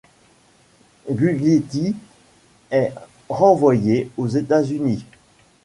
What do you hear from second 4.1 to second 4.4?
aux